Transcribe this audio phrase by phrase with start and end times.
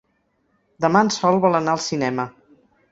[0.85, 2.31] Demà en Sol vol anar al cinema.